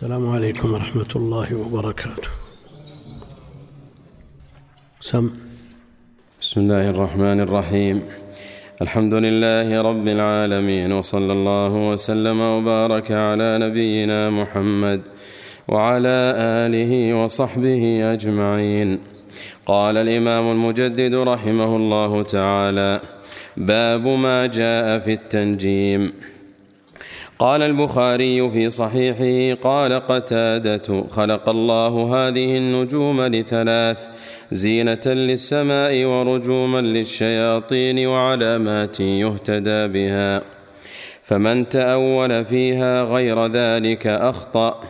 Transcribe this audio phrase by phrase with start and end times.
[0.00, 2.28] السلام عليكم ورحمة الله وبركاته.
[5.00, 5.30] سم.
[6.40, 7.96] بسم الله الرحمن الرحيم.
[8.82, 15.00] الحمد لله رب العالمين وصلى الله وسلم وبارك على نبينا محمد
[15.68, 16.18] وعلى
[16.64, 18.98] آله وصحبه أجمعين.
[19.66, 23.00] قال الإمام المجدد رحمه الله تعالى
[23.56, 26.12] باب ما جاء في التنجيم.
[27.40, 34.08] قال البخاري في صحيحه قال قتادة خلق الله هذه النجوم لثلاث
[34.52, 40.42] زينة للسماء ورجوما للشياطين وعلامات يهتدى بها.
[41.22, 44.80] فمن تأول فيها غير ذلك أخطأ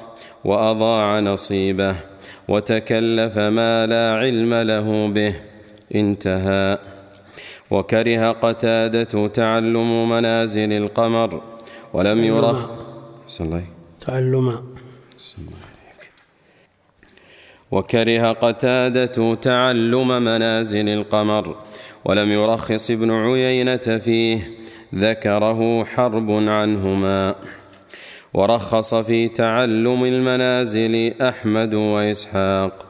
[0.44, 1.94] وأضاع نصيبه
[2.48, 5.34] وتكلف ما لا علم له به.
[5.94, 6.78] انتهى.
[7.70, 11.49] وكره قتادة تعلم منازل القمر
[11.92, 12.66] ولم يرخ.
[13.28, 13.62] صلى
[14.00, 14.64] تعلم
[17.70, 21.56] وكره قتادة تعلم منازل القمر
[22.04, 24.50] ولم يرخص ابن عيينة فيه
[24.94, 27.34] ذكره حرب عنهما.
[28.34, 32.86] ورخص في تعلم المنازل أحمد وإسحاق.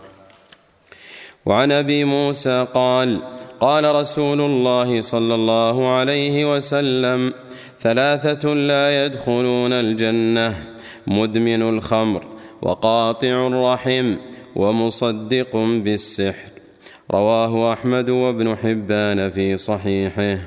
[1.46, 3.22] وعن أبي موسى قال
[3.60, 7.32] قال رسول الله صلى الله عليه وسلم
[7.80, 10.64] ثلاثة لا يدخلون الجنة
[11.06, 12.24] مدمن الخمر
[12.62, 14.16] وقاطع الرحم
[14.56, 16.50] ومصدق بالسحر.
[17.10, 20.38] رواه أحمد وابن حبان في صحيحه.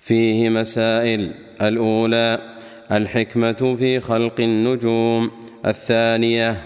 [0.00, 2.38] فيه مسائل الأولى
[2.92, 5.30] الحكمة في خلق النجوم
[5.66, 6.56] الثانية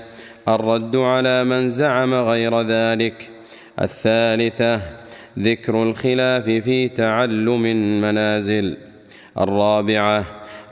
[0.48, 3.30] الرد على من زعم غير ذلك
[3.80, 4.80] الثالثة
[5.38, 8.85] ذكر الخلاف في تعلم المنازل.
[9.38, 10.24] الرابعة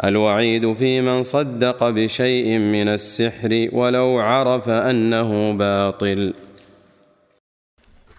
[0.04, 6.34] الوعيد في من صدق بشيء من السحر ولو عرف أنه باطل.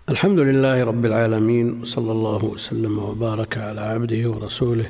[0.09, 4.89] الحمد لله رب العالمين صلى الله وسلم وبارك على عبده ورسوله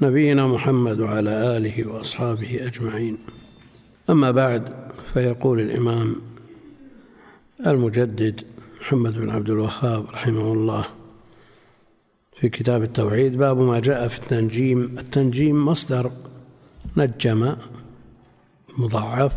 [0.00, 3.18] نبينا محمد وعلى آله وأصحابه أجمعين.
[4.10, 4.68] أما بعد
[5.14, 6.16] فيقول الإمام
[7.66, 8.40] المجدد
[8.80, 10.84] محمد بن عبد الوهاب رحمه الله
[12.42, 14.98] في كتاب التوحيد باب ما جاء في التنجيم.
[14.98, 16.12] التنجيم مصدر
[16.96, 17.56] نجم
[18.78, 19.32] مضاعف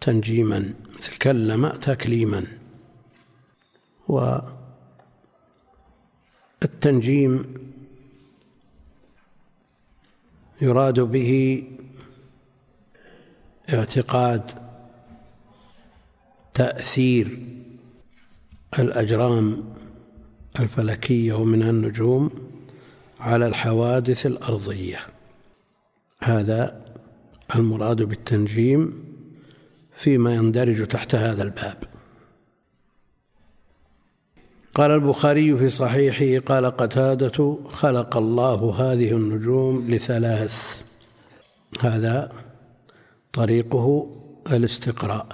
[0.00, 2.44] تنجيما مثل كلم تكليما.
[6.62, 7.54] والتنجيم
[10.62, 11.64] يراد به
[13.72, 14.50] اعتقاد
[16.54, 17.46] تأثير
[18.78, 19.74] الأجرام.
[20.58, 22.30] الفلكية ومنها النجوم
[23.20, 24.98] على الحوادث الأرضية.
[26.22, 26.84] هذا
[27.54, 29.04] المراد بالتنجيم
[29.92, 31.76] فيما يندرج تحت هذا الباب.
[34.74, 40.80] قال البخاري في صحيحه قال قتادة خلق الله هذه النجوم لثلاث.
[41.80, 42.32] هذا
[43.32, 44.16] طريقه
[44.52, 45.26] الاستقراء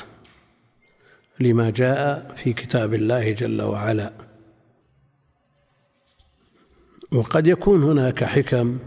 [1.40, 4.25] لما جاء في كتاب الله جل وعلا.
[7.12, 8.78] وقد يكون هناك حكم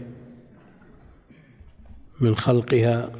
[2.20, 3.12] من خلقها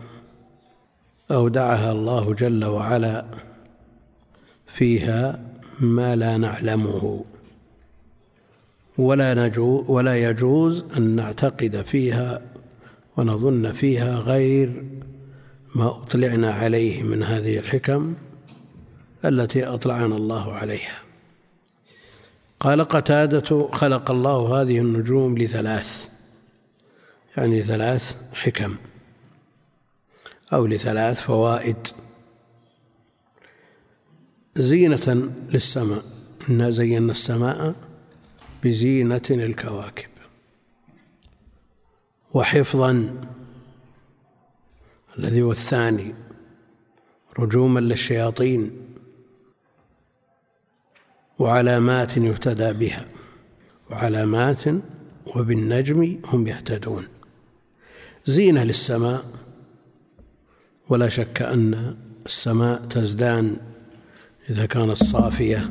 [1.30, 3.24] أودعها الله جل وعلا
[4.66, 5.44] فيها
[5.80, 7.24] ما لا نعلمه.
[8.98, 12.42] ولا نجو ولا يجوز أن نعتقد فيها
[13.16, 14.84] ونظن فيها غير
[15.74, 18.14] ما أطلعنا عليه من هذه الحكم
[19.24, 21.09] التي أطلعنا الله عليها.
[22.60, 26.08] قال قتادة خلق الله هذه النجوم لثلاث
[27.36, 28.76] يعني ثلاث حكم
[30.52, 31.88] أو لثلاث فوائد.
[34.56, 36.02] زينة للسماء
[36.50, 37.74] إنا زينا السماء
[38.64, 40.10] بزينة الكواكب
[42.34, 43.16] وحفظا
[45.18, 46.14] الذي هو الثاني
[47.38, 48.89] رجوما للشياطين.
[51.40, 53.04] وعلامات يهتدى بها.
[53.90, 54.62] وعلامات
[55.36, 57.04] وبالنجم هم يهتدون.
[58.26, 59.24] زينة للسماء.
[60.88, 61.96] ولا شك أن
[62.26, 63.56] السماء تزدان
[64.50, 65.70] إذا كانت صافية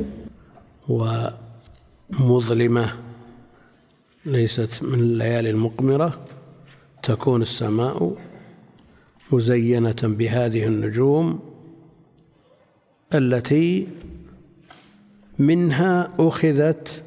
[2.19, 2.95] ومظلمة.
[4.25, 6.25] ليست من الليالي المقمرة.
[7.03, 8.17] تكون السماء
[9.31, 11.39] مزينة بهذه النجوم
[13.13, 13.87] التي
[15.39, 17.03] منها أخذت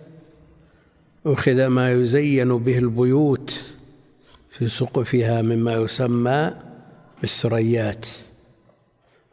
[1.27, 3.65] أخذ ما يزين به البيوت
[4.51, 6.55] في سقفها مما يسمى
[7.21, 8.07] بالثريات.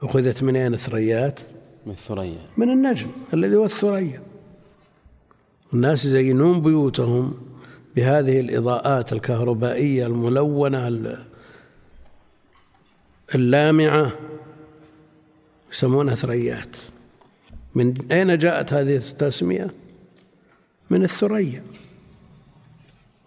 [0.04, 1.40] أخذت من أين الثريات؟
[1.86, 4.22] من الثريا من النجم الذي هو الثريا.
[5.74, 7.34] الناس يزينون بيوتهم
[7.96, 10.88] بهذه الإضاءات الكهربائية الملونة
[13.36, 14.12] اللامعة
[15.72, 16.76] يسمونها ثريات.
[17.76, 19.68] من أين جاءت هذه التسمية؟
[20.90, 21.64] من الثريا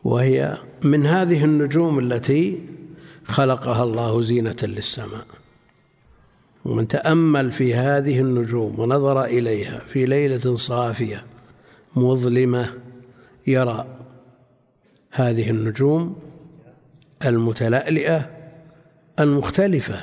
[0.05, 2.61] وهي من هذه النجوم التي
[3.25, 5.27] خلقها الله زينة للسماء
[6.65, 11.25] ومن تأمل في هذه النجوم ونظر إليها في ليلة صافية
[11.97, 12.73] مظلمة
[13.47, 13.87] يرى
[15.11, 16.17] هذه النجوم
[17.27, 18.31] المتلألئة
[19.21, 20.01] المختلفة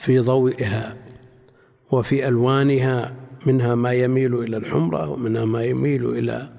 [0.00, 0.96] في ضوئها
[1.90, 6.52] وفي ألوانها منها ما يميل إلى الحمرة ومنها ما يميل إلى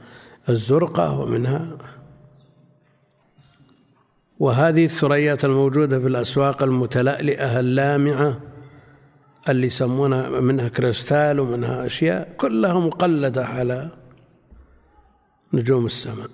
[0.50, 1.78] الزرقة ومنها
[4.40, 8.40] وهذه الثريات الموجودة في الأسواق المتلألئة اللامعة
[9.50, 13.90] اللي يسمونها منها كريستال ومنها أشياء كلها مقلدة على
[15.54, 16.30] نجوم السماء.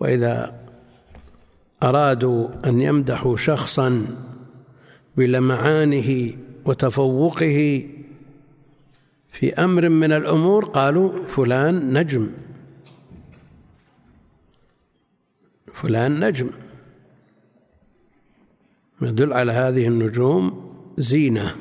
[0.00, 0.60] وإذا
[1.82, 4.06] أرادوا أن يمدحوا شخصا
[5.16, 6.32] بلمعانه
[6.64, 7.88] وتفوقه
[9.38, 12.30] في أمر من الأمور قالوا فلان نجم.
[15.74, 16.50] فلان نجم.
[19.02, 21.56] يدل على هذه النجوم زينة.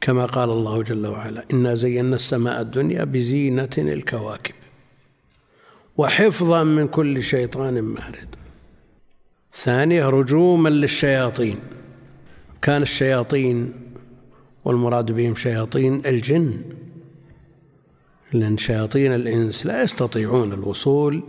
[0.00, 4.54] كما قال الله جل وعلا إنا زينا السماء الدنيا بزينة الكواكب.
[5.96, 8.34] وحفظا من كل شيطان مارد.
[9.52, 11.58] ثانية رجوما للشياطين.
[12.62, 13.83] كان الشياطين
[14.64, 16.62] والمراد بهم شياطين الجن.
[18.32, 21.22] لأن شياطين الإنس لا يستطيعون الوصول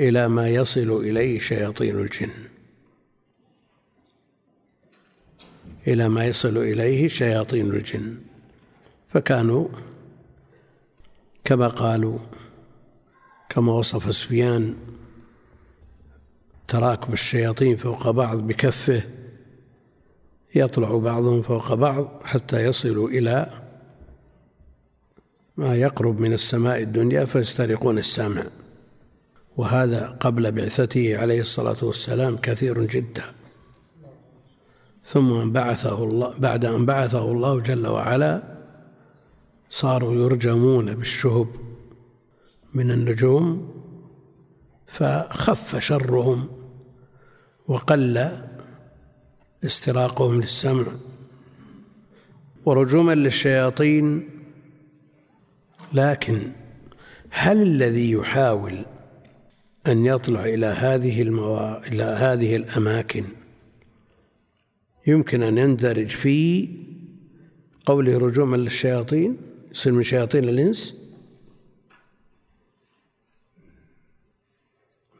[0.00, 2.30] إلى ما يصل إليه شياطين الجن.
[5.86, 8.18] إلى ما يصل إليه شياطين الجن.
[9.08, 9.68] فكانوا
[11.44, 12.18] كما قالوا
[13.48, 14.76] كما وصف سفيان
[16.68, 19.02] تراكب الشياطين فوق بعض بكفه.
[20.54, 23.50] يطلع بعضهم فوق بعض حتى يصلوا إلى
[25.56, 28.42] ما يقرب من السماء الدنيا فيسترقون السمع.
[29.56, 33.24] وهذا قبل بعثته عليه الصلاة والسلام كثير جدا.
[35.04, 38.42] ثم بعثه الله بعد أن بعثه الله جل وعلا
[39.70, 41.48] صاروا يرجمون بالشهب
[42.74, 43.74] من النجوم
[44.86, 46.48] فخف شرهم
[47.68, 48.30] وقل
[49.64, 50.86] استراقهم للسمع
[52.64, 54.28] ورجوما للشياطين.
[55.92, 56.52] لكن
[57.30, 58.84] هل الذي يحاول
[59.86, 61.88] أن يطلع إلى هذه الموا...
[61.88, 63.24] إلى هذه الأماكن
[65.06, 66.68] يمكن أن يندرج في
[67.86, 69.36] قوله رجوما للشياطين؟
[69.72, 70.94] يصير من شياطين الإنس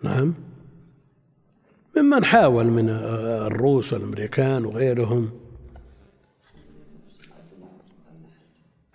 [0.04, 0.34] نعم.
[2.02, 5.30] ممن حاول من الروس والأمريكان وغيرهم.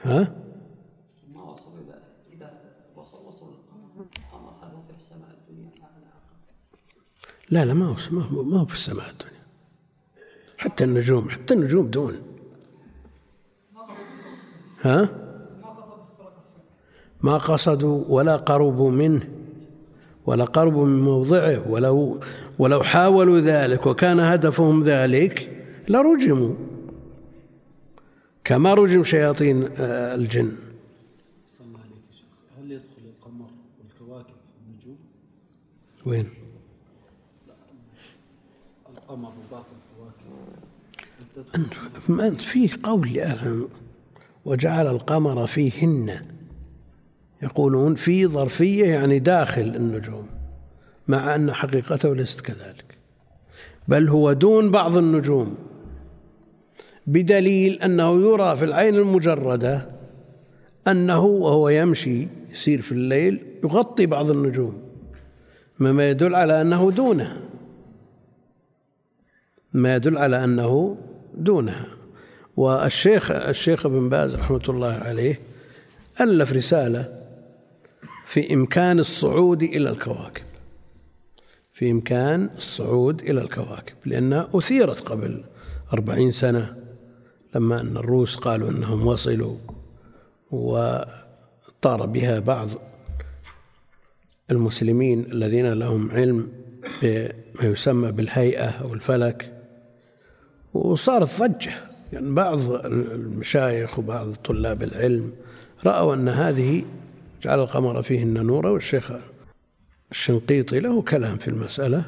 [0.01, 0.36] ها؟
[7.50, 9.44] لا لا ما هو ما هو في السماء الدنيا.
[10.57, 12.21] حتى النجوم حتى النجوم دون.
[14.82, 15.10] ها؟
[17.22, 19.37] ما قصدوا ولا قربوا منه.
[20.27, 22.19] ولا قربوا من موضعه ولو
[22.60, 25.51] ولو حاولوا ذلك وكان هدفهم ذلك
[25.88, 26.53] لرجموا
[28.43, 30.51] كما رجم شياطين آه، الجن
[32.57, 33.48] هل يدخل القمر
[33.79, 34.98] والكواكب في النجوم؟
[36.05, 36.29] وين؟
[38.89, 43.67] القمر وباقي الكواكب أنت أنت فيه قول لأهل
[44.46, 46.37] وجعل القمر فيهن
[47.44, 50.27] يقولون في ظرفية يعني داخل النجوم
[51.08, 52.98] مع أن حقيقته ليست كذلك.
[53.88, 55.58] بل هو دون بعض النجوم
[57.08, 59.89] بدليل أنه يرى في العين المجردة
[60.88, 64.84] أنه وهو يمشي يسير في الليل يغطي بعض النجوم
[65.79, 67.41] مما يدل على أنه دونها.
[69.74, 70.98] ما يدل على أنه
[71.34, 71.88] دونها.
[72.58, 75.39] والشيخ الشيخ ابن باز رحمة الله عليه
[76.22, 77.16] ألف رسالة
[78.27, 80.43] في إمكان الصعود إلى الكواكب.
[81.74, 83.96] في إمكان الصعود إلى الكواكب.
[84.05, 85.43] لأنها أثيرت قبل
[85.93, 86.75] أربعين سنة
[87.55, 89.57] لما أن الروس قالوا أنهم وصلوا
[90.51, 92.67] وطار بها بعض
[94.51, 96.51] المسلمين الذين لهم علم
[97.01, 99.63] بما يسمى بالهيئة أو الفلك.
[100.74, 101.74] وصارت ضجة
[102.13, 105.34] يعني بعض المشايخ وبعض طلاب العلم
[105.86, 106.84] رأوا أن هذه
[107.44, 109.12] جعل القمر فيهن نورا والشيخ
[110.12, 112.06] الشنقيطي له كلام في المسألة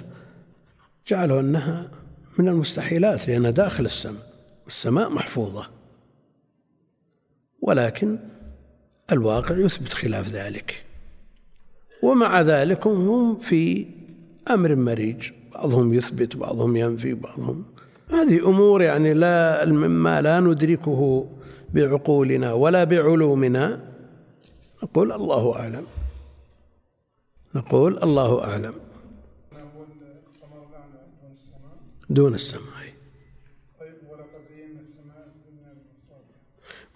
[1.07, 1.91] جعلوا أنها
[2.39, 4.29] من المستحيلات لأنها داخل السماء
[4.65, 5.69] والسماء محفوظة.
[7.61, 8.19] ولكن
[9.11, 10.83] الواقع يثبت خلاف ذلك.
[12.03, 13.85] ومع ذلك هم في
[14.49, 15.31] أمر مريج.
[15.53, 17.65] بعضهم يثبت بعضهم ينفي بعضهم
[18.11, 21.29] هذه أمور يعني لا مما لا ندركه
[21.73, 23.88] بعقولنا ولا بعلومنا.
[24.83, 25.87] نقول الله أعلم.
[27.55, 28.73] نقول الله أعلم.
[32.09, 32.93] دون السماء.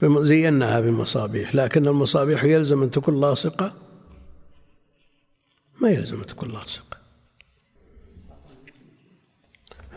[0.03, 3.73] زيناها بمصابيح لكن المصابيح يلزم أن تكون لاصقة.
[5.81, 6.97] ما يلزم أن تكون لاصقة.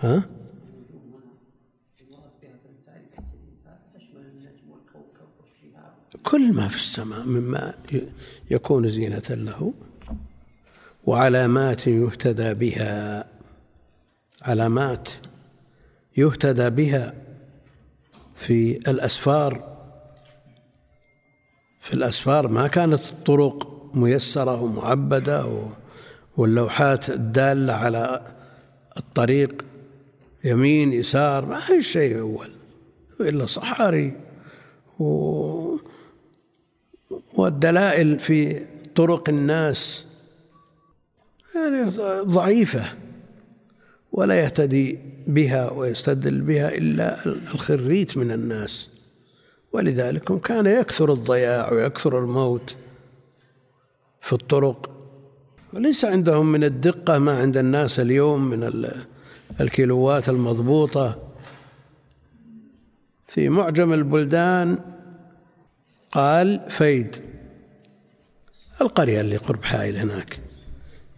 [0.00, 0.35] ها؟
[6.26, 7.74] كل ما في السماء مما
[8.50, 9.74] يكون زينة له
[11.04, 13.24] وعلامات يهتدى بها
[14.42, 15.08] علامات
[16.16, 17.14] يهتدى بها
[18.34, 19.76] في الأسفار.
[21.80, 25.66] في الأسفار ما كانت الطرق ميسرة ومعبدة
[26.36, 28.34] واللوحات الدالة على
[28.96, 29.64] الطريق
[30.44, 32.50] يمين يسار ما في شيء أول
[33.20, 34.16] إلا صحاري
[34.98, 35.85] و
[37.34, 40.06] والدلائل في طرق الناس
[41.54, 41.90] يعني
[42.22, 42.84] ضعيفة
[44.12, 48.88] ولا يهتدي بها ويستدل بها إلا الخريت من الناس.
[49.72, 52.76] ولذلك كان يكثر الضياع ويكثر الموت
[54.20, 54.90] في الطرق.
[55.72, 58.90] وليس عندهم من الدقة ما عند الناس اليوم من
[59.60, 61.22] الكيلوات المضبوطة.
[63.26, 64.78] في معجم البلدان
[66.16, 67.16] قال فيد
[68.80, 70.40] القرية اللي قرب حائل هناك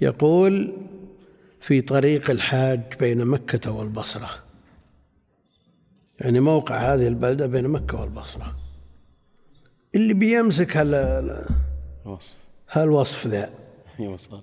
[0.01, 0.77] يقول
[1.61, 4.31] في طريق الحاج بين مكة والبصرة.
[6.21, 8.57] يعني موقع هذه البلدة بين مكة والبصرة.
[9.95, 11.47] اللي بيمسك هال
[12.71, 13.51] هالوصف ذا.
[13.99, 14.43] يوصل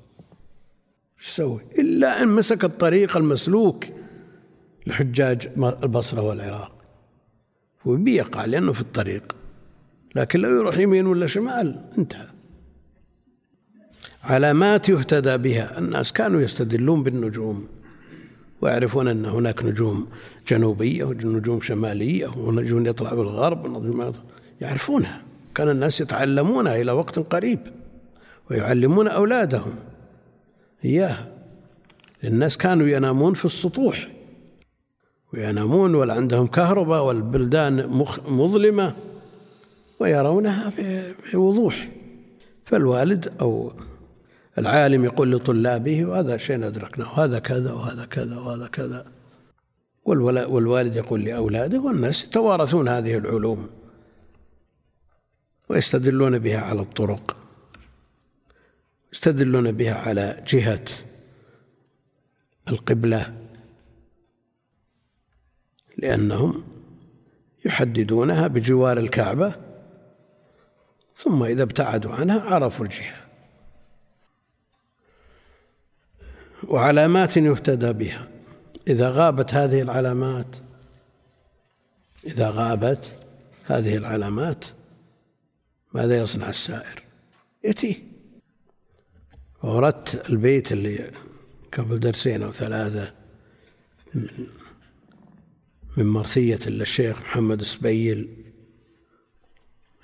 [1.19, 3.85] إيش يسوي؟ إلا أن مسك الطريق المسلوك
[4.87, 6.71] لحجاج البصرة والعراق.
[7.85, 9.35] وبيقع لأنه في الطريق.
[10.15, 12.27] لكن لو يروح يمين ولا شمال انتهى.
[14.23, 15.79] علامات يهتدى بها.
[15.79, 17.67] الناس كانوا يستدلون بالنجوم
[18.61, 20.07] ويعرفون أن هناك نجوم
[20.47, 24.13] جنوبية ونجوم شمالية ونجوم يطلع بالغرب ونجوم
[24.61, 25.21] يعرفونها.
[25.55, 27.59] كان الناس يتعلمونها إلى وقت قريب
[28.51, 29.75] ويعلمون أولادهم.
[30.85, 31.31] إياها.
[32.23, 34.07] الناس كانوا ينامون في السطوح
[35.33, 37.87] وينامون ولا عندهم كهرباء والبلدان
[38.27, 38.93] مظلمة.
[39.99, 40.73] ويرونها
[41.33, 41.89] بوضوح.
[42.65, 43.73] فالوالد أو
[44.57, 49.05] العالم يقول لطلابه وهذا شيء أدركناه هذا كذا وهذا كذا وهذا كذا.
[50.05, 53.69] والوالد يقول لأولاده والناس يتوارثون هذه العلوم
[55.69, 57.37] ويستدلون بها على الطرق
[59.13, 60.85] يستدلون بها على جهة
[62.69, 63.33] القبلة
[65.97, 66.63] لأنهم
[67.65, 69.55] يحددونها بجوار الكعبة
[71.15, 73.25] ثم إذا ابتعدوا عنها عرفوا الجهة.
[76.63, 78.27] وعلامات يهتدى بها.
[78.87, 80.55] إذا غابت هذه العلامات
[82.25, 83.19] إذا غابت
[83.65, 84.65] هذه العلامات
[85.93, 87.03] ماذا يصنع السائر؟
[87.63, 87.95] يأتيه
[89.63, 91.11] وردت البيت اللي
[91.77, 93.13] قبل درسين أو ثلاثة
[95.97, 98.44] من مرثية للشيخ محمد سبيل.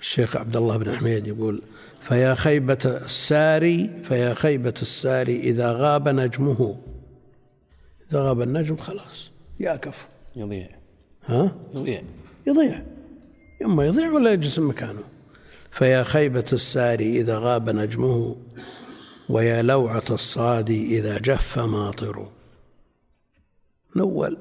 [0.02, 1.62] الشيخ عبد الله بن حميد يقول
[2.00, 6.78] فيا خيبة الساري فيا خيبة الساري إذا غاب نجمه.
[8.10, 9.30] إذا غاب النجم خلاص
[9.60, 10.68] يا كف يضيع.
[11.24, 12.02] ها؟ يضيع.
[12.46, 12.82] يضيع.
[13.64, 15.04] إما يضيع ولا يجلس مكانه.
[15.70, 18.36] فيا خيبة الساري إذا غاب نجمه
[19.28, 22.30] ويا لوعة الصادي إذا جف ماطر
[23.96, 24.38] نول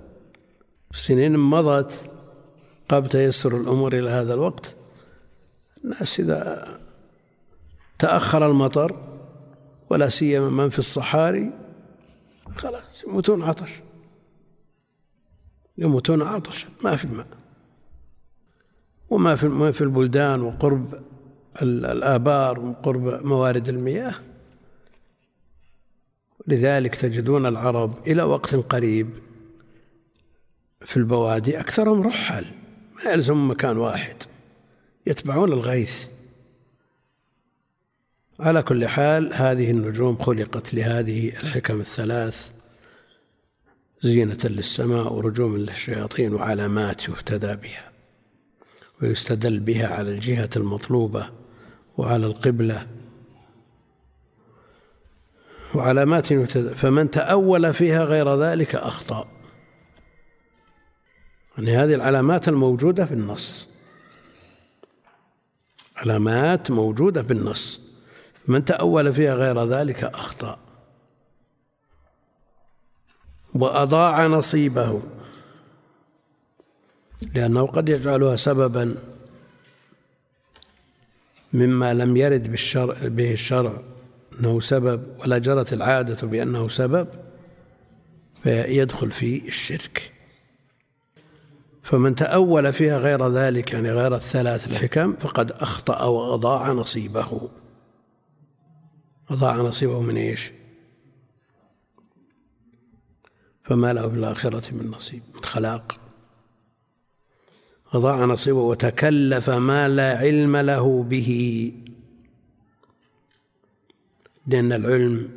[0.93, 2.09] سنين مضت
[2.89, 4.75] قبل تيسر الأمور إلى هذا الوقت.
[5.83, 6.67] الناس إذا
[7.99, 9.11] تأخر المطر
[9.89, 11.51] ولا سيما من في الصحاري
[12.55, 13.71] خلاص يموتون عطش.
[15.77, 17.27] يموتون عطش ما في ماء
[19.09, 21.03] وما في ما في البلدان وقرب
[21.61, 24.13] الآبار وقرب موارد المياه.
[26.47, 29.09] لذلك تجدون العرب إلى وقت قريب
[30.81, 32.45] في البوادي أكثرهم رحل
[32.95, 34.15] ما يلزم مكان واحد.
[35.07, 36.05] يتبعون الغيث.
[38.39, 42.51] على كل حال هذه النجوم خلقت لهذه الحكم الثلاث
[44.01, 47.91] زينة للسماء ورجوم للشياطين وعلامات يهتدى بها
[49.01, 51.29] ويستدل بها على الجهة المطلوبة
[51.97, 52.87] وعلى القبلة
[55.75, 59.27] وعلامات يهتدى فمن تأول فيها غير ذلك أخطأ.
[61.57, 63.70] يعني هذه العلامات الموجودة في النص.
[66.01, 67.81] علامات موجودة بالنص.
[68.47, 70.59] من تأول فيها غير ذلك أخطأ.
[73.53, 75.03] وأضاع نصيبه.
[77.35, 78.95] لأنه قد يجعلها سببا
[81.53, 83.81] مما لم يرد بالشرع به الشرع
[84.39, 87.07] أنه سبب ولا جرت العادة بأنه سبب
[88.43, 90.11] فيدخل في الشرك.
[91.83, 97.49] فمن تأول فيها غير ذلك يعني غير الثلاث الحكم فقد أخطأ وأضاع نصيبه.
[99.29, 100.51] أضاع نصيبه من إيش؟
[103.63, 105.99] فما له في الآخرة من نصيب من خلاق.
[107.93, 111.71] أضاع نصيبه وتكلف ما لا علم له به.
[114.47, 115.29] لأن العلم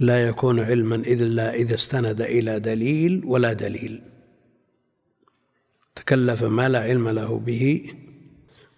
[0.00, 4.13] لا يكون علما إلا إذا استند إلى دليل ولا دليل.
[6.06, 7.90] تكلف ما لا علم له به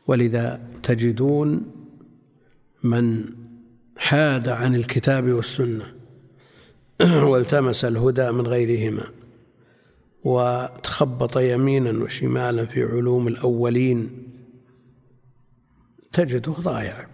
[0.07, 1.73] ولذا تجدون
[2.83, 3.25] من
[3.97, 5.95] حاد عن الكتاب والسنة
[7.31, 9.05] والتمس الهدى من غيرهما
[10.25, 14.11] وتخبط يمينا وشمالا في علوم الأولين
[16.13, 17.07] تجده ضايع.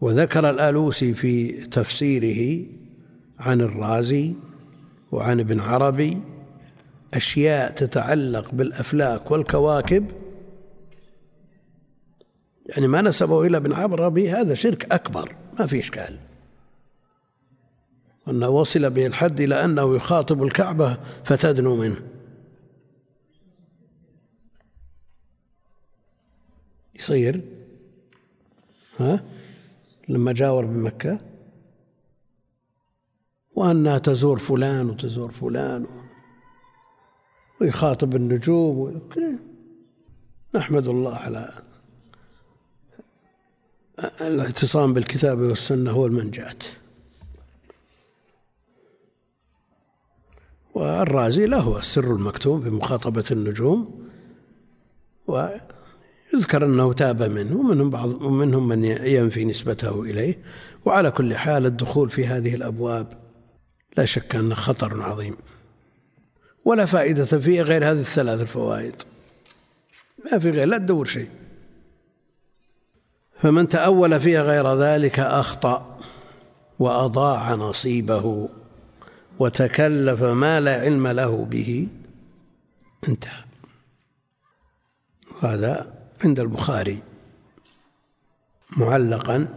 [0.00, 2.66] وذكر الآلوسي في تفسيره
[3.38, 4.32] عن الرازي
[5.12, 6.18] وعن ابن عربي
[7.14, 10.06] أشياء تتعلق بالأفلاك والكواكب.
[12.66, 16.18] يعني ما نسبه إلى ابن عربي هذا شرك أكبر ما في إشكال.
[18.26, 21.96] وأنه وصل به الحد إلى أنه يخاطب الكعبة فتدنو منه.
[26.94, 27.40] يصير؟
[28.98, 29.24] ها؟
[30.08, 31.18] لما جاور بمكة.
[33.54, 35.86] وأنها تزور فلان وتزور فلان
[37.64, 39.00] ويخاطب النجوم
[40.54, 41.52] نحمد الله على
[44.20, 46.56] الاعتصام بالكتاب والسنة هو المنجاة.
[50.74, 54.08] والرازي له السر المكتوم في مخاطبة النجوم
[55.26, 60.42] ويذكر أنه تاب منه ومنهم بعض ومنهم من ينفي نسبته إليه.
[60.84, 63.18] وعلى كل حال الدخول في هذه الأبواب
[63.96, 65.36] لا شك أنه خطر عظيم.
[66.64, 68.94] ولا فائدة فيه غير هذه الثلاث الفوائد.
[70.24, 71.30] ما في غير لا تدور شيء.
[73.40, 76.00] فمن تأول فيها غير ذلك أخطأ
[76.78, 78.48] وأضاع نصيبه
[79.38, 81.88] وتكلف ما لا علم له به
[83.08, 83.44] انتهى.
[85.42, 87.02] هذا عند البخاري.
[88.76, 89.48] معلقا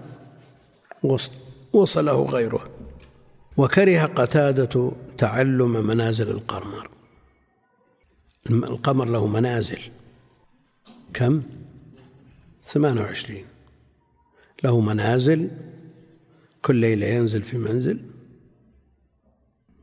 [1.74, 2.70] وصله غيره.
[3.58, 6.97] وكره قتادة تعلم منازل القمر
[8.50, 9.82] القمر له منازل.
[11.14, 11.44] كم؟
[12.64, 13.46] ثمان وعشرين.
[14.64, 15.50] له منازل
[16.62, 18.00] كل ليلة ينزل في منزل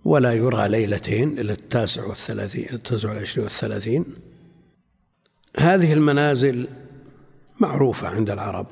[0.05, 4.05] ولا يرى ليلتين إلى التاسع والثلاثين التاسع والعشرين والثلاثين.
[5.59, 6.69] هذه المنازل
[7.61, 8.67] معروفة عند العرب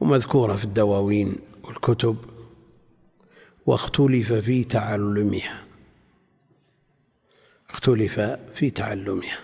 [0.00, 2.16] ومذكورة في الدواوين والكتب
[3.66, 5.71] واختلف في تعلمها.
[7.72, 8.20] اختلف
[8.54, 9.38] في تعلمها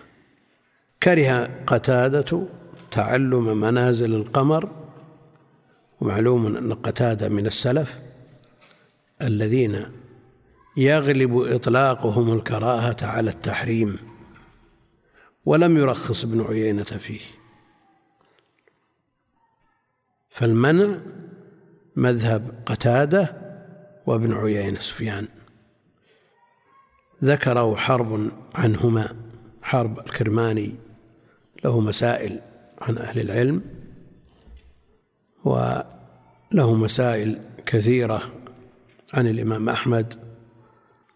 [1.03, 2.47] كره قتادة
[2.91, 4.89] تعلم منازل القمر.
[6.01, 7.99] ومعلوم أن قتادة من السلف
[9.23, 9.87] الذين
[10.77, 13.99] يغلب إطلاقهم الكراهة على التحريم
[15.47, 17.21] ولم يرخص ابن عيينة فيه.
[20.31, 21.01] فالمنع
[21.97, 23.37] مذهب قتادة
[24.07, 25.29] وابن عيينة سفيان.
[27.25, 29.17] ذكروا حرب عنهما
[29.63, 30.75] حرب الكرماني
[31.65, 32.41] له مسائل
[32.81, 33.63] عن أهل العلم
[35.45, 38.33] وله مسائل كثيرة
[39.15, 40.15] عن الإمام أحمد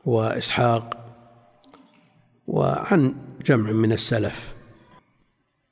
[0.04, 0.98] وإسحاق
[2.46, 3.14] وعن
[3.46, 4.52] جمع من السلف.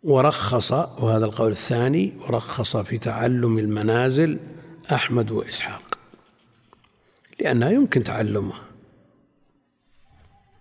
[0.03, 4.39] ورخص وهذا القول الثاني ورخص في تعلم المنازل
[4.93, 5.99] أحمد وإسحاق
[7.41, 8.61] لأنها يمكن تعلمها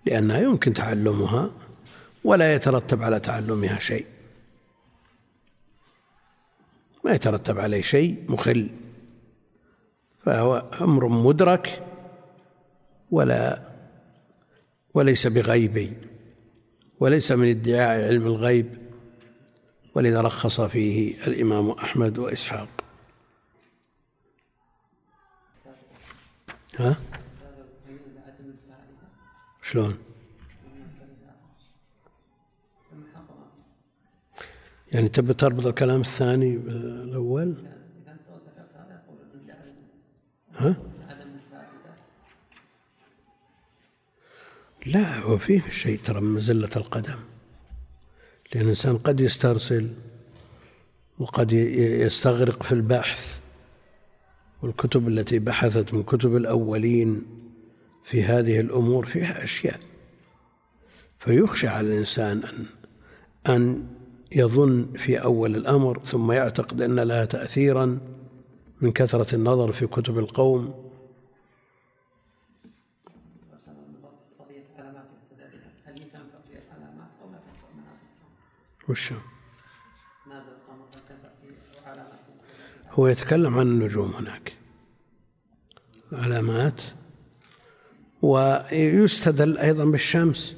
[0.10, 1.52] لأنها يمكن تعلمها
[2.24, 4.06] ولا يترتب على تعلمها شيء
[7.06, 8.70] ما يترتب عليه شيء مخل
[10.24, 11.84] فهو أمر مدرك
[13.12, 13.70] ولا
[14.94, 15.94] وليس بغيبي
[17.00, 18.78] وليس من ادعاء علم الغيب
[19.96, 22.70] ولذا رخص فيه الإمام أحمد وإسحاق
[26.76, 26.96] ها؟
[29.72, 29.98] شلون؟
[34.92, 37.56] يعني تبي تربط الكلام الثاني بالأول؟
[40.56, 40.76] ها؟
[44.86, 47.20] لا هو فيه شيء ترى من مزلة القدم
[48.54, 49.94] لأن الإنسان قد يسترسل
[51.20, 53.42] وقد يستغرق في البحث
[54.62, 57.39] والكتب التي بحثت من كتب الأولين
[58.04, 59.80] في هذه الأمور فيها أشياء.
[61.20, 62.66] فيخشى على الإنسان أن
[63.48, 63.88] أن
[64.32, 68.00] يظن في أول الأمر ثم يعتقد أن لها تأثيرا
[68.82, 70.90] من كثرة النظر في كتب القوم.
[78.90, 79.14] وش؟
[82.92, 84.54] هو يتكلم عن النجوم هناك.
[86.12, 86.82] علامات
[88.22, 90.56] ويستدل أيضا بالشمس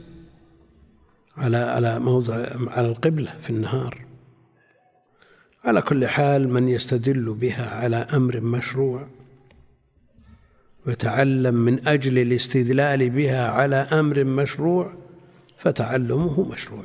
[1.37, 4.05] على على موضع على القبلة في النهار.
[5.63, 9.07] على كل حال من يستدل بها على أمر مشروع
[10.87, 14.93] ويتعلم من أجل الاستدلال بها على أمر مشروع
[15.57, 16.83] فتعلمه مشروع.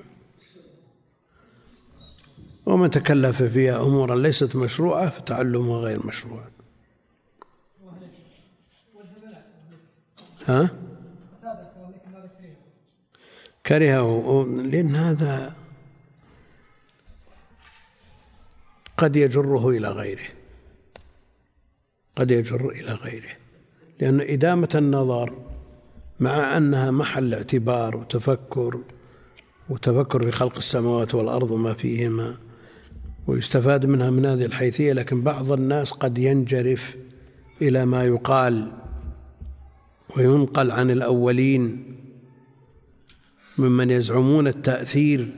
[2.66, 6.55] ومن تكلف فيها أمورا ليست مشروعة فتعلمها غير مشروع
[10.46, 10.70] ها؟
[13.66, 14.44] كرهه.
[14.46, 15.54] لأن هذا
[18.96, 20.28] قد يجره إلى غيره.
[22.16, 23.36] قد يجر إلى غيره.
[24.00, 25.34] لأن إدامة النظر
[26.20, 28.80] مع أنها محل اعتبار وتفكر
[29.68, 32.36] وتفكر في خلق السماوات والأرض وما فيهما
[33.26, 36.96] ويستفاد منها من هذه الحيثية لكن بعض الناس قد ينجرف
[37.62, 38.72] إلى ما يقال
[40.16, 41.96] وينقل عن الأولين
[43.58, 45.28] ممن يزعمون التأثير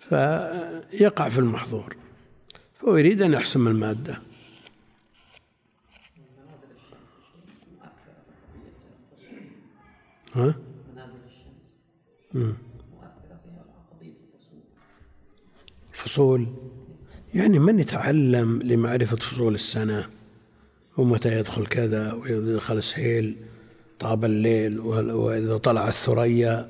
[0.00, 1.96] فيقع في المحظور.
[2.74, 4.22] فهو يريد أن يحسم المادة.
[10.34, 10.54] ها؟
[15.92, 16.46] فصول.
[17.34, 20.21] يعني من يتعلم لمعرفة فصول السنة؟
[20.96, 23.36] ومتى يدخل كذا ويدخل السهيل
[24.00, 26.68] طاب الليل وإذا طلع الثريا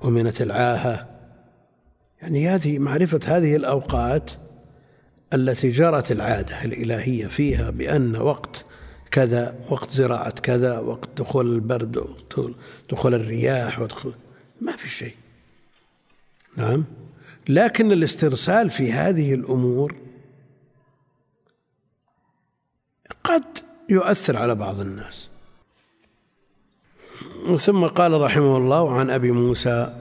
[0.00, 1.08] ومنت العاهة.
[2.22, 4.30] يعني هذه معرفة هذه الأوقات
[5.34, 8.64] التي جرت العادة الإلهية فيها بأن وقت
[9.10, 12.04] كذا وقت زراعة كذا وقت دخول البرد
[12.90, 14.14] دخول الرياح ودخول
[14.60, 15.14] ما في شيء.
[16.56, 16.84] نعم؟
[17.48, 19.94] لكن الاسترسال في هذه الأمور
[23.24, 23.44] قد
[23.88, 25.28] يؤثر على بعض الناس.
[27.58, 30.00] ثم قال رحمه الله عن أبي موسى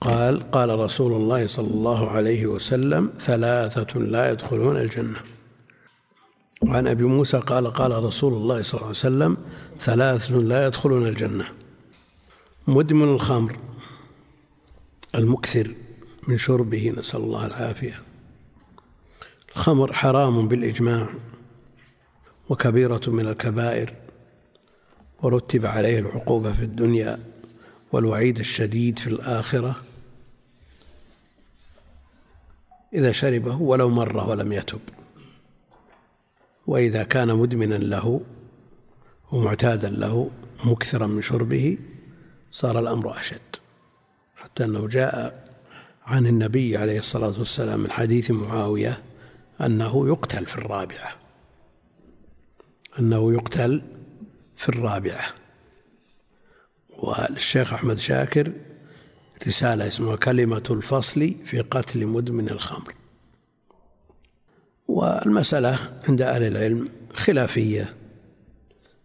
[0.00, 5.20] قال قال رسول الله صلى الله عليه وسلم ثلاثة لا يدخلون الجنة.
[6.62, 9.36] وعن أبي موسى قال قال رسول الله صلى الله عليه وسلم
[9.78, 11.48] ثلاثة لا يدخلون الجنة.
[12.66, 13.56] مدمن الخمر
[15.14, 15.74] المكثر
[16.28, 18.02] من شربه نسأل الله العافية.
[19.56, 21.08] الخمر حرام بالإجماع.
[22.52, 23.94] وكبيرة من الكبائر
[25.22, 27.18] ورتب عليه العقوبة في الدنيا
[27.92, 29.76] والوعيد الشديد في الآخرة.
[32.94, 34.80] إذا شربه ولو مرة ولم يتب.
[36.66, 38.20] وإذا كان مدمنا له
[39.32, 40.30] ومعتادا له
[40.64, 41.78] مكثرا من شربه
[42.50, 43.56] صار الأمر أشد.
[44.36, 45.44] حتى أنه جاء
[46.06, 49.02] عن النبي عليه الصلاة والسلام من حديث معاوية
[49.60, 51.21] أنه يقتل في الرابعة.
[52.98, 53.82] أنه يقتل
[54.56, 55.26] في الرابعة.
[56.88, 58.52] والشيخ أحمد شاكر
[59.46, 62.94] رسالة اسمها كلمة الفصل في قتل مدمن الخمر.
[64.88, 67.96] والمسألة عند أهل العلم خلافية.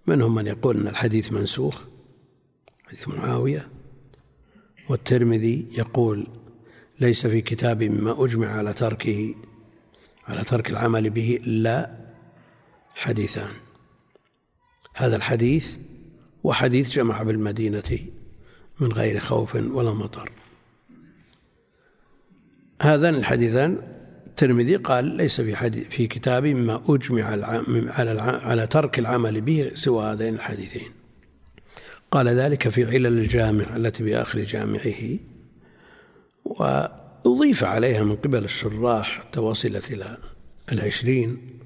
[0.08, 1.82] منهم من يقول أن الحديث منسوخ؟
[2.88, 3.67] حديث معاوية.
[4.89, 6.28] والترمذي يقول
[7.00, 9.36] ليس في كتاب مما أجمع على تركه
[10.28, 11.97] على ترك العمل به إلا
[12.95, 13.66] حديثان.
[14.97, 15.77] هذا الحديث
[16.43, 17.99] وحديث جمع بالمدينة
[18.79, 20.31] من غير خوف ولا مطر.
[22.81, 23.81] هذان الحديثان
[24.27, 30.05] الترمذي قال ليس في حديث في كتابي مما أجمع على على ترك العمل به سوى
[30.05, 30.91] هذين الحديثين.
[32.12, 35.19] قال ذلك في علل الجامع التي بآخر جامعه
[36.45, 40.17] وأضيف عليها من قبل الشراح حتى وصلت إلى
[40.71, 41.57] العشرين.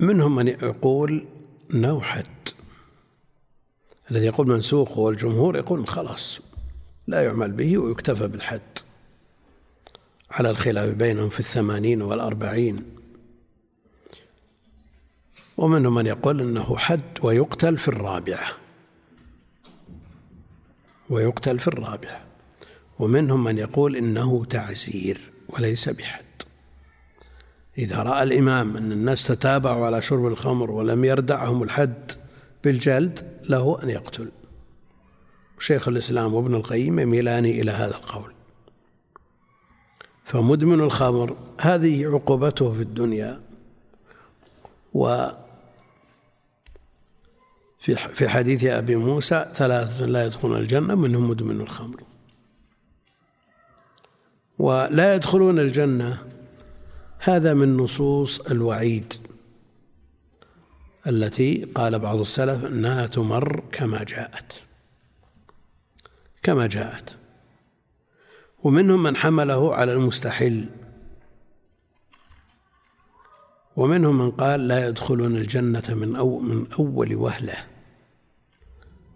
[0.00, 1.26] منهم من يقول
[1.74, 2.48] أنه حد
[4.10, 6.40] الذي يقول منسوخ والجمهور يقول خلاص
[7.06, 8.78] لا يعمل به ويكتفى بالحد.
[10.30, 12.84] على الخلاف بينهم في الثمانين والأربعين.
[15.56, 18.52] ومنهم من يقول أنه حد ويقتل في الرابعة.
[21.10, 22.24] ويقتل في الرابعة.
[22.98, 26.24] ومنهم من يقول إنه تعزير وليس بحد.
[27.78, 32.12] إذا رأى الإمام أن الناس تتابعوا على شرب الخمر ولم يردعهم الحد
[32.64, 34.30] بالجلد له أن يقتل.
[35.58, 38.32] شيخ الإسلام وابن القيم يميلان إلى هذا القول.
[40.24, 43.40] فمدمن الخمر هذه عقوبته في الدنيا
[44.94, 45.26] و
[47.78, 52.02] في في حديث أبي موسى ثلاثة لا يدخلون الجنة منهم مدمن الخمر.
[54.58, 56.18] ولا يدخلون الجنة
[57.22, 59.14] هذا من نصوص الوعيد
[61.06, 64.52] التي قال بعض السلف أنها تمر كما جاءت
[66.42, 67.16] كما جاءت.
[68.62, 70.68] ومنهم من حمله على المستحل
[73.76, 77.56] ومنهم من قال لا يدخلون الجنة من أو من أول وهلة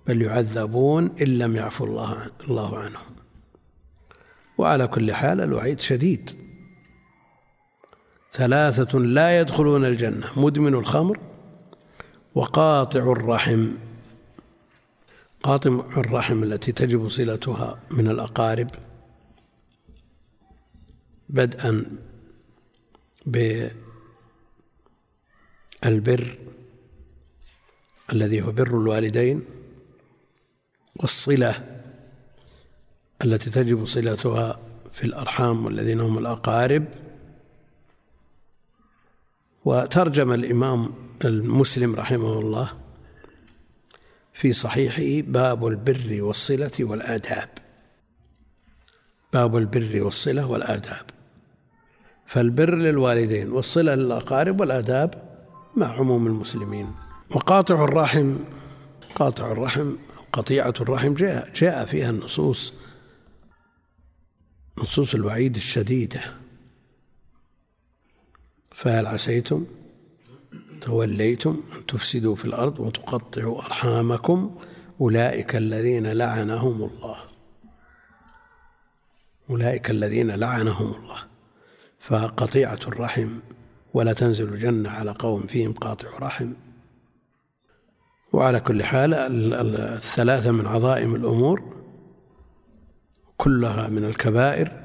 [0.07, 3.15] بل يعذبون إن لم يعفو الله الله عنهم.
[4.59, 6.44] وعلى كل حال الوعيد شديد.
[8.35, 11.19] ثلاثة لا يدخلون الجنة مدمن الخمر
[12.35, 13.69] وقاطع الرحم.
[15.43, 18.71] قاطع الرحم التي تجب صلتها من الأقارب
[21.29, 21.87] بدءا
[25.83, 26.39] بالبر
[28.13, 29.45] الذي هو بر الوالدين
[31.01, 31.81] والصلة
[33.25, 34.61] التي تجب صلتها
[34.93, 37.04] في الأرحام والذين هم الأقارب.
[39.65, 40.93] وترجم الإمام
[41.25, 42.73] المسلم رحمه الله
[44.33, 47.49] في صحيحه باب البر والصلة والآداب.
[49.33, 51.07] باب البر والصلة والآداب.
[52.27, 55.39] فالبر للوالدين والصلة للأقارب والآداب
[55.77, 56.87] مع عموم المسلمين.
[57.31, 58.37] وقاطع الرحم
[59.15, 59.97] قاطع الرحم
[60.33, 62.73] قطيعة الرحم جاء جاء فيها النصوص
[64.79, 66.44] نصوص الوعيد الشديدة.
[68.75, 69.67] فهل عسيتم؟
[70.81, 74.57] توليتم أن تفسدوا في الأرض وتقطعوا أرحامكم؟
[75.01, 77.17] أولئك الذين لعنهم الله.
[79.51, 81.19] أولئك الذين لعنهم الله.
[82.01, 83.29] فقطيعة الرحم
[83.95, 86.53] ولا تنزل الجنة على قوم فيهم قاطع رحم.
[88.33, 91.63] وعلى كل حال الثلاثة من عظائم الأمور
[93.37, 94.84] كلها من الكبائر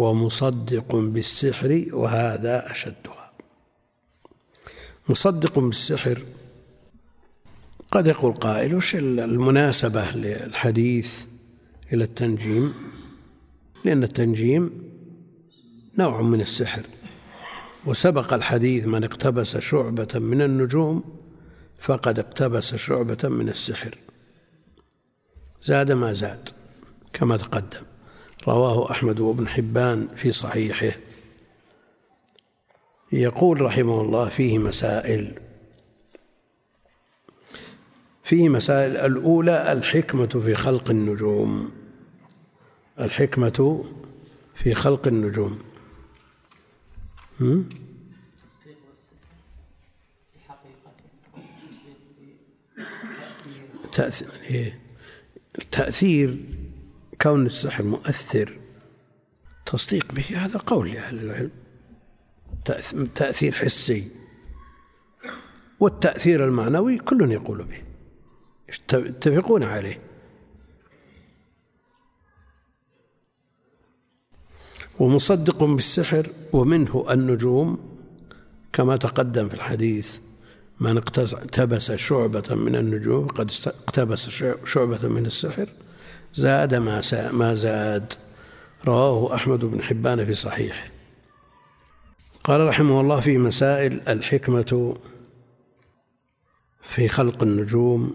[0.00, 3.30] ومصدق بالسحر وهذا أشدها.
[5.08, 6.22] مصدق بالسحر
[7.92, 11.24] قد يقول قائل وش المناسبة للحديث
[11.92, 12.74] إلى التنجيم؟
[13.84, 14.90] لأن التنجيم
[15.98, 16.82] نوع من السحر
[17.86, 21.04] وسبق الحديث من اقتبس شعبة من النجوم
[21.78, 23.98] فقد اقتبس شعبة من السحر.
[25.62, 26.48] زاد ما زاد
[27.12, 27.89] كما تقدم.
[28.48, 30.96] رواه أحمد وابن حبان في صحيحه.
[33.12, 35.38] يقول رحمه الله فيه مسائل.
[38.24, 38.96] فيه مسائل.
[38.96, 41.70] الأولى الحكمة في خلق النجوم.
[43.00, 43.84] الحكمة
[44.56, 45.58] في خلق النجوم.
[53.92, 54.28] تأثير.
[54.50, 54.78] إيه.
[57.22, 58.58] كون السحر مؤثر
[59.66, 61.50] تصديق به هذا قول لأهل العلم.
[63.14, 64.08] تأثير حسي.
[65.80, 67.82] والتأثير المعنوي كل يقول به.
[68.94, 70.00] يتفقون عليه؟
[74.98, 77.98] ومصدق بالسحر ومنه النجوم
[78.72, 80.16] كما تقدم في الحديث
[80.80, 84.28] من اقتبس شعبة من النجوم قد اقتبس
[84.64, 85.68] شعبة من السحر.
[86.34, 88.12] زاد ما ما زاد.
[88.86, 90.90] رواه أحمد بن حبان في صحيحه
[92.44, 94.96] قال رحمه الله في مسائل الحكمة
[96.82, 98.14] في خلق النجوم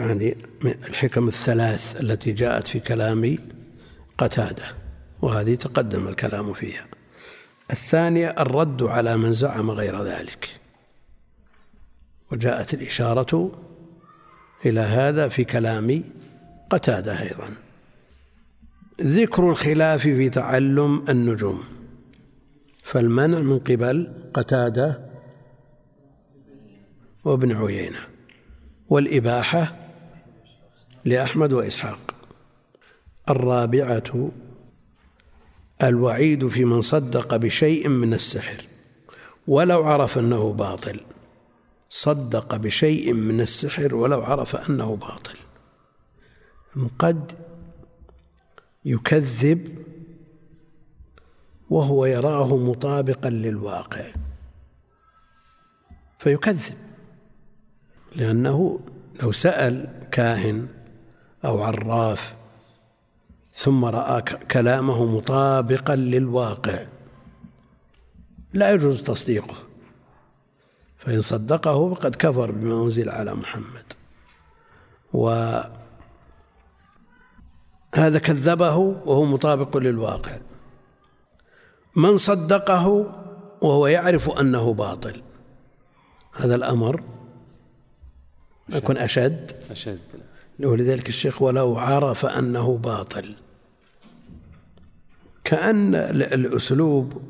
[0.00, 3.38] يعني الحكم الثلاث التي جاءت في كلام
[4.18, 4.64] قتادة
[5.22, 6.86] وهذه تقدم الكلام فيها.
[7.70, 10.48] الثانية الرد على من زعم غير ذلك.
[12.32, 13.52] وجاءت الإشارة
[14.66, 16.02] إلى هذا في كلام
[16.70, 17.56] قتادة أيضا.
[19.00, 21.64] ذكر الخلاف في تعلم النجوم.
[22.82, 25.00] فالمنع من قبل قتادة
[27.24, 27.98] وابن عيينة.
[28.88, 29.76] والإباحة
[31.04, 32.14] لأحمد وإسحاق.
[33.30, 34.30] الرابعة
[35.82, 38.64] الوعيد في من صدق بشيء من السحر.
[39.46, 41.00] ولو عرف أنه باطل.
[41.90, 45.47] صدق بشيء من السحر ولو عرف أنه باطل.
[46.98, 47.32] قد
[48.84, 49.78] يكذب
[51.70, 54.04] وهو يراه مطابقا للواقع.
[56.18, 56.76] فيكذب
[58.16, 58.80] لأنه
[59.22, 60.68] لو سأل كاهن
[61.44, 62.34] أو عراف
[63.52, 66.86] ثم رأى كلامه مطابقا للواقع
[68.52, 69.56] لا يجوز تصديقه.
[70.96, 73.84] فإن صدقه فقد كفر بما أنزل على محمد.
[77.94, 80.38] وهذا كذبه وهو مطابق للواقع.
[81.96, 82.88] من صدقه
[83.60, 85.22] وهو يعرف أنه باطل.
[86.32, 87.02] هذا الأمر
[88.68, 89.52] يكون أشد.
[89.70, 89.98] أشد.
[90.60, 93.34] ولذلك الشيخ ولو عرف أنه باطل.
[95.44, 97.22] كأن الأسلوب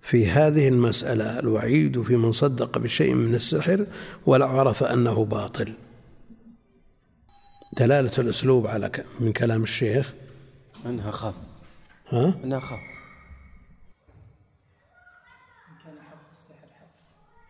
[0.00, 3.86] في هذه المسألة الوعيد في من صدق بشيء من السحر
[4.26, 5.72] ولو عرف أنه باطل.
[7.78, 10.12] دلالة الأسلوب على من كلام الشيخ؟
[10.86, 11.34] أنها خاف
[12.08, 12.80] ها؟ أنها خاف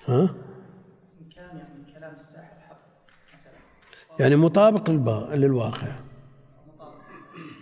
[0.06, 2.78] ها؟ إن كان يعني كلام الساحر حق
[4.20, 4.90] يعني مطابق
[5.34, 5.92] للواقع.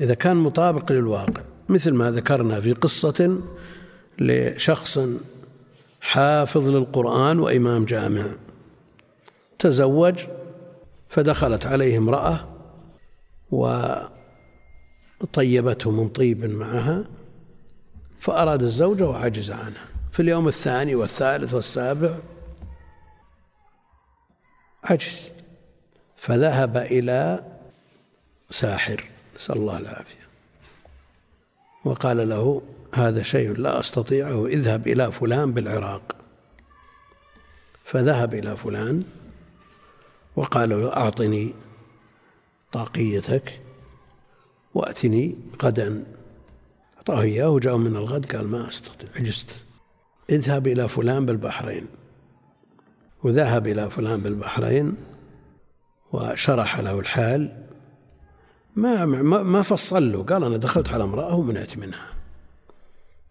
[0.00, 3.42] إذا كان مطابق للواقع مثل ما ذكرنا في قصة
[4.18, 4.98] لشخص
[6.00, 8.37] حافظ للقرآن وإمام جامع.
[9.59, 10.27] تزوج
[11.09, 12.53] فدخلت عليه امرأة
[13.50, 14.11] وطيبته
[15.90, 17.04] من طيب معها
[18.20, 22.18] فأراد الزوجة وعجز عنها في اليوم الثاني والثالث والسابع
[24.85, 25.30] عجز
[26.16, 27.44] فذهب إلى
[28.50, 29.04] ساحر.
[29.37, 30.24] نسأل الله العافية.
[31.85, 32.62] وقال له
[32.94, 36.16] هذا شيء لا أستطيعه اذهب إلى فلان بالعراق.
[37.85, 39.04] فذهب إلى فلان
[40.37, 41.54] وقال له أعطني
[42.74, 43.60] طاقيتك.
[44.74, 46.04] وأتني غدا.
[46.96, 49.08] أعطاه إياه وجاء من الغد قال ما أستطيع.
[49.16, 49.50] عجزت.
[50.30, 51.87] اذهب إلى فلان بالبحرين.
[53.22, 54.94] وذهب إلى فلان بالبحرين
[56.12, 57.64] وشرح له الحال.
[58.76, 59.06] ما
[59.42, 60.22] ما فصل له.
[60.22, 62.08] قال أنا دخلت على امرأة ومنعت منها.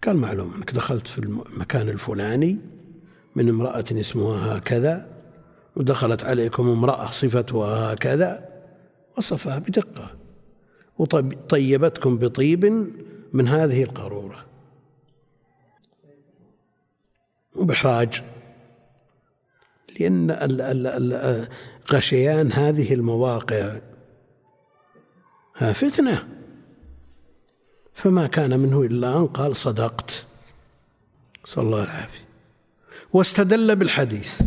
[0.03, 2.57] قال معلوم أنك دخلت في المكان الفلاني
[3.35, 5.07] من امرأة اسمها هكذا
[5.75, 8.52] ودخلت عليكم امرأة صفتها هكذا.
[9.17, 10.15] وصفها بدقة.
[10.97, 12.65] وطيبتكم بطيب
[13.33, 14.45] من هذه القارورة.
[17.55, 18.23] وبإحراج.
[19.99, 20.31] لأن
[21.91, 23.79] غشيان هذه المواقع.
[25.73, 26.27] فتنة.
[27.93, 30.25] فما كان منه إلا أن قال صدقت.
[31.45, 32.23] صلى الله العافية
[33.13, 34.41] واستدل بالحديث.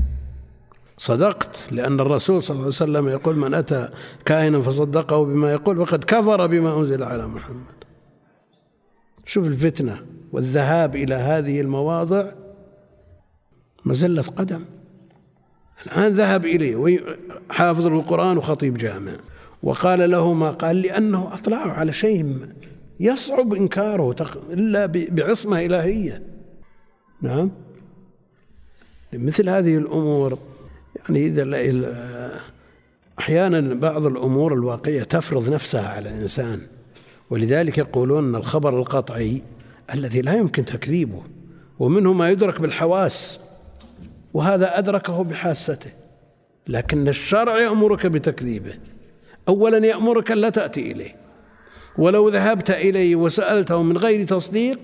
[0.99, 3.89] صدقت لأن الرسول صلى الله عليه وسلم يقول من أتى
[4.25, 7.77] كائنا فصدقه بما يقول فقد كفر بما أنزل على محمد.
[9.27, 12.33] شوف الفتنة والذهاب إلى هذه المواضع
[13.85, 14.65] مزلة قدم.
[15.87, 17.01] الآن ذهب إليه
[17.51, 19.17] حافظ القرآن وخطيب جامع
[19.63, 22.47] وقال له ما قال لأنه أطلعه على شيء
[23.01, 24.17] يصعب إنكاره
[24.51, 26.23] إلا بعصمة إلهية.
[27.23, 27.51] نعم.
[29.13, 30.39] مثل هذه الأمور
[31.09, 32.41] يعني إذا
[33.19, 36.61] أحيانا بعض الأمور الواقعية تفرض نفسها على الإنسان
[37.31, 39.43] ولذلك يقولون أن الخبر القطعي
[39.95, 41.23] الذي لا يمكن تكذيبه
[41.79, 43.41] ومنه ما يدرك بالحواس
[44.35, 45.91] وهذا أدركه بحاسته
[46.69, 48.75] لكن الشرع يأمرك بتكذيبه.
[49.49, 51.17] أولا يأمرك ألا تأتي إليه.
[51.99, 54.79] ولو ذهبت إليه وسألته من غير تصديق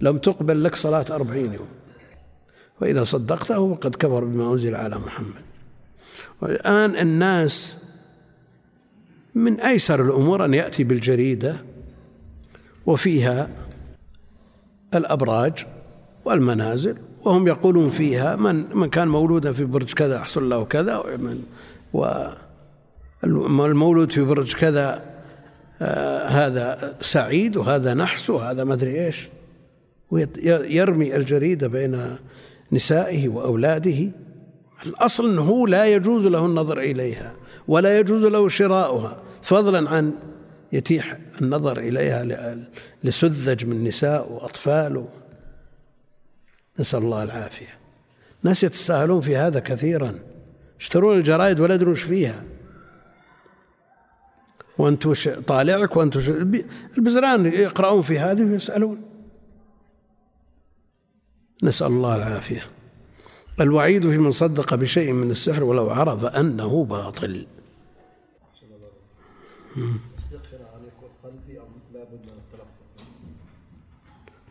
[0.00, 1.68] لم تقبل لك صلاة أربعين يوم.
[2.80, 5.42] وإذا صدقته فقد كفر بما أنزل على محمد.
[6.42, 7.76] والآن الناس
[9.34, 11.56] من أيسر الأمور أن يأتي بالجريدة
[12.86, 13.50] وفيها
[14.94, 15.66] الأبراج
[16.24, 21.02] والمنازل وهم يقولون فيها من من كان مولودا في برج كذا يحصل له كذا
[23.22, 25.02] والمولود في برج كذا
[25.82, 29.28] آه هذا سعيد وهذا نحس وهذا ما أدري إيش.
[30.10, 32.16] ويرمي الجريدة بين
[32.72, 34.10] نسائه وأولاده.
[34.86, 37.34] الأصل إنه لا يجوز له النظر إليها
[37.68, 39.22] ولا يجوز له شراؤها.
[39.42, 40.12] فضلا عن
[40.72, 42.56] يتيح النظر إليها
[43.04, 45.04] لسذج من نساء وأطفال.
[46.80, 47.78] نسأل الله العافية.
[48.42, 50.14] ناس يتساهلون في هذا كثيرا.
[50.80, 52.44] يشترون الجرائد ولا يدرون فيها.
[54.78, 55.08] وانت
[55.46, 56.16] طالعك وانت
[56.98, 59.07] البزران يقرؤون في هذه ويسألون.
[61.62, 62.66] نسأل الله العافية.
[63.60, 67.46] الوعيد في من صدق بشيء من السحر ولو عرف أنه باطل.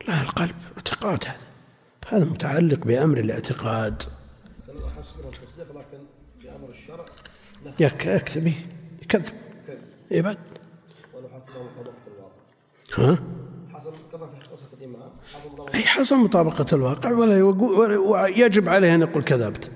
[0.08, 1.46] لا القلب اعتقاد هذا.
[2.08, 4.02] هذا متعلق بأمر الاعتقاد.
[7.80, 8.52] يك يكذب
[9.02, 9.34] يكذب
[10.10, 10.38] يبد
[12.94, 13.18] ها؟
[13.72, 15.10] حصل كما في قصة الإمام
[15.74, 19.70] أي حصل مطابقة الواقع ولا يجب عليه أن يقول كذبت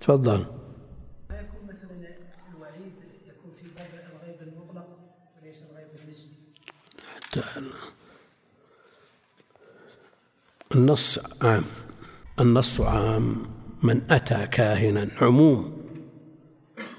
[0.00, 0.46] تفضل.
[10.74, 11.64] النص عام.
[12.40, 13.42] النص عام
[13.82, 15.84] من أتى كاهنا عموم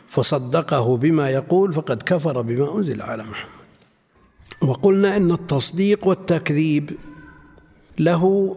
[0.10, 3.55] فصدقه بما يقول فقد كفر بما أنزل على محمد.
[4.62, 6.92] وقلنا إن التصديق والتكذيب
[8.00, 8.56] له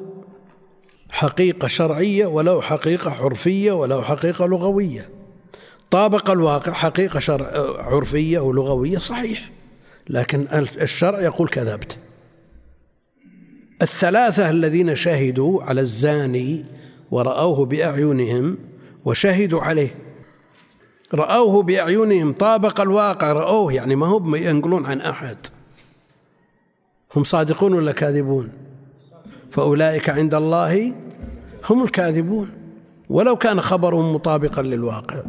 [1.10, 5.08] حقيقة شرعية وله حقيقة عرفية وله حقيقة لغوية.
[5.90, 7.46] طابق الواقع حقيقة شرع
[7.78, 9.50] عرفية ولغوية صحيح
[10.10, 10.46] لكن
[10.80, 11.98] الشرع يقول كذبت.
[13.82, 16.64] الثلاثة الذين شهدوا على الزاني
[17.10, 18.58] ورأوه بأعينهم
[19.04, 19.94] وشهدوا عليه.
[21.14, 25.36] رأوه بأعينهم طابق الواقع رأوه يعني ما هم ينقلون عن أحد.
[27.16, 28.52] هم صادقون ولا كاذبون؟
[29.50, 30.94] فأولئك عند الله
[31.70, 32.50] هم الكاذبون.
[33.10, 35.22] ولو كان خبرهم مطابقا للواقع.